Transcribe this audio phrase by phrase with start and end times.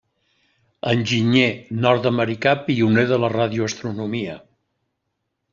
[0.91, 1.49] Enginyer
[1.83, 4.43] nord-americà, pioner de la radioastronomia.